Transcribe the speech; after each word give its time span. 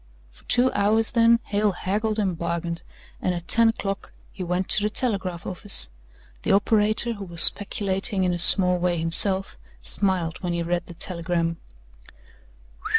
For 0.31 0.45
two 0.45 0.73
hours 0.73 1.11
then, 1.11 1.39
Hale 1.43 1.73
haggled 1.73 2.17
and 2.17 2.35
bargained, 2.35 2.81
and 3.21 3.35
at 3.35 3.47
ten 3.47 3.69
o'clock 3.69 4.11
he 4.31 4.43
went 4.43 4.67
to 4.69 4.81
the 4.81 4.89
telegraph 4.89 5.45
office. 5.45 5.89
The 6.41 6.53
operator 6.53 7.13
who 7.13 7.25
was 7.25 7.43
speculating 7.43 8.23
in 8.23 8.33
a 8.33 8.39
small 8.39 8.79
way 8.79 8.97
himself 8.97 9.59
smiled 9.79 10.41
when 10.41 10.53
he 10.53 10.63
read 10.63 10.87
the 10.87 10.95
telegram. 10.95 11.57